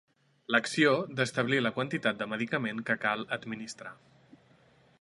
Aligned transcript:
L'acció 0.53 0.93
d'establir 1.19 1.59
la 1.65 1.71
quantitat 1.75 2.19
de 2.21 2.27
medicament 2.31 2.81
que 2.89 2.95
cal 3.05 3.25
administrar. 3.39 3.93